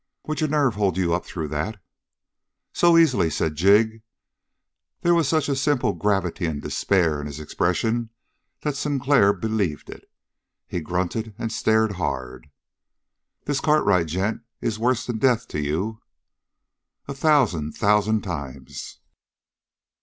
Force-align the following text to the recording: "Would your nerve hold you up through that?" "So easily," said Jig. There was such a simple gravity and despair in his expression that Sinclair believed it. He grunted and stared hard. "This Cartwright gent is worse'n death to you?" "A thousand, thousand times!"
"Would 0.25 0.41
your 0.41 0.49
nerve 0.49 0.73
hold 0.73 0.97
you 0.97 1.13
up 1.13 1.25
through 1.25 1.49
that?" 1.49 1.79
"So 2.73 2.97
easily," 2.97 3.29
said 3.29 3.53
Jig. 3.53 4.01
There 5.01 5.13
was 5.13 5.27
such 5.27 5.47
a 5.47 5.55
simple 5.55 5.93
gravity 5.93 6.47
and 6.47 6.59
despair 6.59 7.21
in 7.21 7.27
his 7.27 7.39
expression 7.39 8.09
that 8.61 8.75
Sinclair 8.75 9.31
believed 9.31 9.91
it. 9.91 10.09
He 10.65 10.79
grunted 10.81 11.35
and 11.37 11.51
stared 11.51 11.91
hard. 11.97 12.49
"This 13.45 13.59
Cartwright 13.61 14.07
gent 14.07 14.41
is 14.59 14.79
worse'n 14.79 15.19
death 15.19 15.47
to 15.49 15.59
you?" 15.61 16.01
"A 17.07 17.13
thousand, 17.13 17.73
thousand 17.73 18.21
times!" 18.23 19.01